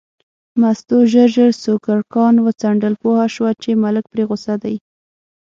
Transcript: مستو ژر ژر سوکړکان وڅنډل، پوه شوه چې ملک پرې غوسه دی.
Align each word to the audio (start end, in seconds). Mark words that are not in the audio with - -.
مستو 0.59 0.97
ژر 1.11 1.29
ژر 1.35 1.51
سوکړکان 1.63 2.35
وڅنډل، 2.45 2.93
پوه 3.03 3.23
شوه 3.35 3.51
چې 3.61 3.69
ملک 3.83 4.05
پرې 4.11 4.23
غوسه 4.29 4.55
دی. 4.63 4.75